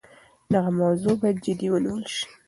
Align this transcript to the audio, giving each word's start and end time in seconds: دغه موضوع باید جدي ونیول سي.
دغه 0.53 0.69
موضوع 0.81 1.13
باید 1.21 1.41
جدي 1.45 1.67
ونیول 1.69 2.03
سي. 2.13 2.23